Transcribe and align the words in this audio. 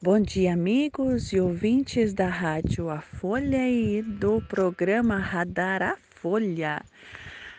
Bom 0.00 0.20
dia, 0.20 0.52
amigos 0.52 1.32
e 1.32 1.40
ouvintes 1.40 2.14
da 2.14 2.28
Rádio 2.28 2.88
A 2.88 3.00
Folha 3.00 3.68
e 3.68 4.00
do 4.00 4.40
programa 4.40 5.18
Radar 5.18 5.82
A 5.82 5.96
Folha. 5.96 6.80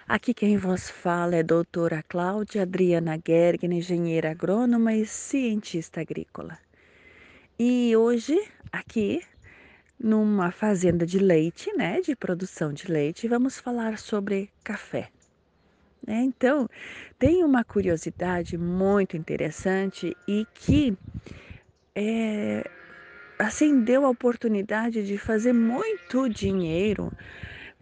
Aqui 0.07 0.33
quem 0.33 0.55
vos 0.55 0.89
fala 0.89 1.35
é 1.35 1.39
a 1.41 1.43
doutora 1.43 2.01
Cláudia 2.07 2.61
Adriana 2.61 3.19
Gergen, 3.27 3.77
engenheira 3.77 4.31
agrônoma 4.31 4.93
e 4.93 5.05
cientista 5.05 5.99
agrícola. 5.99 6.57
E 7.59 7.93
hoje, 7.97 8.41
aqui, 8.71 9.21
numa 9.99 10.49
fazenda 10.49 11.05
de 11.05 11.19
leite, 11.19 11.73
né, 11.73 11.99
de 11.99 12.15
produção 12.15 12.71
de 12.71 12.89
leite, 12.89 13.27
vamos 13.27 13.59
falar 13.59 13.97
sobre 13.97 14.49
café. 14.63 15.09
É, 16.07 16.21
então, 16.21 16.69
tem 17.19 17.43
uma 17.43 17.65
curiosidade 17.65 18.57
muito 18.57 19.17
interessante 19.17 20.15
e 20.25 20.47
que 20.53 20.97
é, 21.95 22.69
assim 23.37 23.81
deu 23.81 24.05
a 24.05 24.09
oportunidade 24.09 25.05
de 25.05 25.17
fazer 25.17 25.53
muito 25.53 26.29
dinheiro 26.29 27.11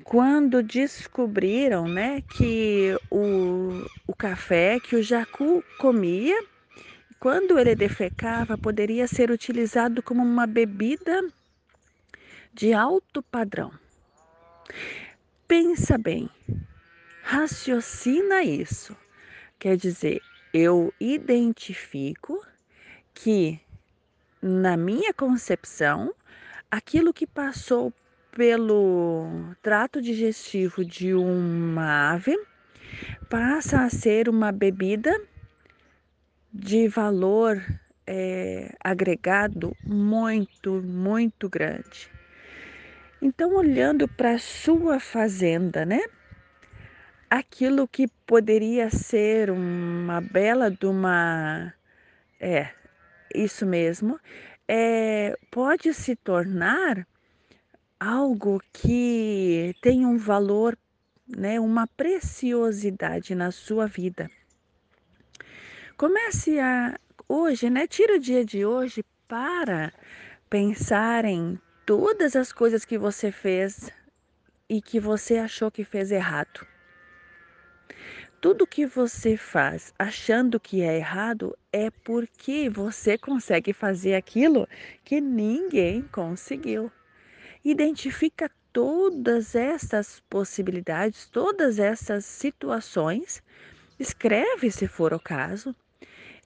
quando 0.04 0.64
descobriram 0.64 1.88
né, 1.88 2.22
que 2.22 2.96
o, 3.12 3.86
o 4.08 4.16
café 4.16 4.80
que 4.80 4.96
o 4.96 5.04
jacu 5.04 5.64
comia, 5.80 6.42
quando 7.20 7.60
ele 7.60 7.76
defecava, 7.76 8.58
poderia 8.58 9.08
ser 9.08 9.32
utilizado 9.32 10.02
como 10.02 10.24
uma 10.24 10.48
bebida 10.48 11.28
de 12.54 12.74
alto 12.74 13.22
padrão. 13.22 13.72
Pensa 15.48 15.98
bem, 15.98 16.30
raciocina 17.24 18.44
isso. 18.44 18.96
Quer 19.60 19.76
dizer, 19.76 20.22
eu 20.54 20.94
identifico 21.00 22.46
que 23.14 23.60
na 24.42 24.78
minha 24.78 25.14
concepção, 25.14 26.14
aquilo 26.70 27.14
que 27.14 27.26
passou 27.26 27.94
pelo 28.32 29.56
trato 29.62 30.02
digestivo 30.02 30.86
de 30.86 31.14
uma 31.14 32.12
ave 32.12 32.38
passa 33.30 33.84
a 33.84 33.90
ser 33.90 34.30
uma 34.30 34.52
bebida 34.52 35.20
de 36.54 36.88
valor 36.88 37.62
é, 38.06 38.74
agregado 38.84 39.76
muito, 39.84 40.82
muito 40.82 41.50
grande. 41.50 42.10
Então, 43.22 43.56
olhando 43.56 44.08
para 44.08 44.34
a 44.34 44.40
sua 44.40 45.00
fazenda, 45.00 45.86
né? 45.86 46.02
Aquilo 47.30 47.88
que 47.88 48.08
poderia 48.26 48.90
ser 48.90 49.50
uma 49.50 50.22
bela 50.22 50.70
de 50.70 50.86
uma 50.86 51.74
é, 52.40 52.70
isso 53.34 53.66
mesmo, 53.66 54.20
é, 54.68 55.38
pode 55.52 55.94
se 55.94 56.16
tornar 56.16 57.08
algo 58.00 58.62
que 58.72 59.76
tem 59.82 60.06
um 60.06 60.18
valor, 60.18 60.78
né, 61.28 61.60
uma 61.60 61.88
preciosidade 61.88 63.34
na 63.34 63.52
sua 63.52 63.88
vida. 63.88 64.30
Comece 65.98 66.60
a 66.60 67.00
hoje, 67.28 67.70
né, 67.70 67.88
tira 67.88 68.16
o 68.16 68.20
dia 68.20 68.46
de 68.46 68.66
hoje 68.66 69.04
para 69.28 69.92
pensar 70.50 71.26
em 71.26 71.60
todas 71.86 72.36
as 72.36 72.52
coisas 72.52 72.86
que 72.86 72.98
você 72.98 73.32
fez 73.32 73.90
e 74.70 74.82
que 74.82 75.00
você 75.00 75.38
achou 75.38 75.72
que 75.72 75.84
fez 75.84 76.12
errado. 76.12 76.66
Tudo 78.40 78.68
que 78.68 78.86
você 78.86 79.36
faz 79.36 79.92
achando 79.98 80.60
que 80.60 80.82
é 80.84 80.98
errado 80.98 81.58
é 81.74 81.90
porque 81.90 82.70
você 82.70 83.18
consegue 83.18 83.74
fazer 83.74 84.14
aquilo 84.14 84.70
que 85.04 85.20
ninguém 85.20 86.04
conseguiu. 86.04 86.92
Identifica 87.66 88.48
todas 88.72 89.56
essas 89.56 90.20
possibilidades, 90.30 91.26
todas 91.26 91.80
essas 91.80 92.26
situações, 92.26 93.42
escreve 94.00 94.70
se 94.70 94.88
for 94.88 95.16
o 95.16 95.20
caso 95.20 95.76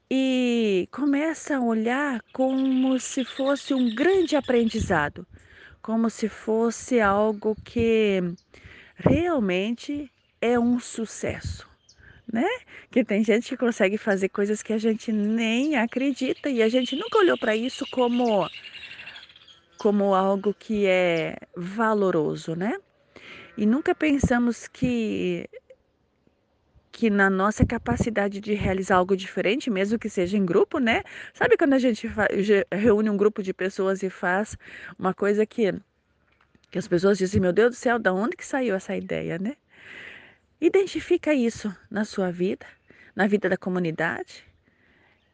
e 0.10 0.88
começa 0.94 1.58
a 1.58 1.62
olhar 1.62 2.22
como 2.32 2.98
se 3.02 3.26
fosse 3.26 3.74
um 3.74 3.94
grande 3.94 4.38
aprendizado, 4.38 5.28
como 5.82 6.10
se 6.10 6.30
fosse 6.30 7.02
algo 7.02 7.54
que 7.66 8.22
realmente 8.96 10.10
é 10.40 10.58
um 10.58 10.80
sucesso 10.80 11.71
né? 12.32 12.48
Que 12.90 13.04
tem 13.04 13.24
gente 13.24 13.50
que 13.50 13.58
consegue 13.58 13.98
fazer 13.98 14.30
coisas 14.30 14.62
que 14.64 14.74
a 14.74 14.78
gente 14.78 15.12
nem 15.12 15.76
acredita 15.76 16.50
e 16.50 16.62
a 16.62 16.70
gente 16.70 16.96
nunca 16.96 17.20
olhou 17.20 17.38
para 17.38 17.56
isso 17.56 17.86
como 17.88 18.50
como 19.78 20.14
algo 20.14 20.54
que 20.54 20.86
é 20.86 21.36
valoroso, 21.56 22.56
né? 22.56 22.78
E 23.58 23.66
nunca 23.66 23.96
pensamos 23.96 24.68
que 24.68 25.50
que 26.92 27.10
na 27.10 27.30
nossa 27.30 27.66
capacidade 27.66 28.40
de 28.42 28.54
realizar 28.54 28.98
algo 28.98 29.16
diferente, 29.16 29.70
mesmo 29.70 29.98
que 29.98 30.10
seja 30.10 30.38
em 30.38 30.46
grupo, 30.46 30.78
né? 30.78 31.04
Sabe 31.34 31.58
quando 31.58 31.74
a 31.74 31.80
gente 31.80 32.08
reúne 32.72 33.10
um 33.10 33.18
grupo 33.18 33.42
de 33.42 33.54
pessoas 33.54 34.04
e 34.04 34.10
faz 34.10 34.58
uma 35.00 35.14
coisa 35.14 35.46
que 35.46 35.74
que 36.72 36.80
as 36.80 36.88
pessoas 36.88 37.18
dizem, 37.18 37.42
meu 37.42 37.52
Deus 37.54 37.72
do 37.72 37.76
céu, 37.76 38.00
da 38.00 38.14
onde 38.14 38.36
que 38.38 38.46
saiu 38.46 38.76
essa 38.76 38.96
ideia, 38.96 39.38
né? 39.38 39.56
Identifica 40.62 41.34
isso 41.34 41.76
na 41.90 42.06
sua 42.06 42.32
vida, 42.32 42.68
na 43.16 43.26
vida 43.26 43.50
da 43.50 43.58
comunidade, 43.58 44.46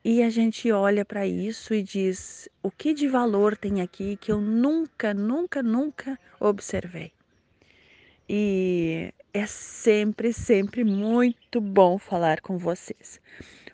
e 0.02 0.24
a 0.24 0.30
gente 0.30 0.72
olha 0.72 1.04
para 1.04 1.28
isso 1.28 1.74
e 1.74 1.84
diz: 1.84 2.48
o 2.64 2.72
que 2.72 2.94
de 2.94 3.10
valor 3.10 3.58
tem 3.58 3.82
aqui 3.82 4.16
que 4.16 4.32
eu 4.32 4.40
nunca, 4.40 5.14
nunca, 5.14 5.62
nunca 5.62 6.18
observei. 6.40 7.12
E 8.30 9.14
é 9.34 9.46
sempre, 9.46 10.32
sempre 10.32 10.86
muito 10.86 11.60
bom 11.60 11.98
falar 11.98 12.40
com 12.40 12.58
vocês. 12.58 13.20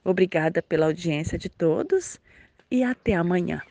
Obrigada 0.04 0.60
pela 0.60 0.88
audiência 0.88 1.38
de 1.38 1.50
todos 1.50 2.20
e 2.72 2.84
até 2.84 3.14
amanhã. 3.14 3.62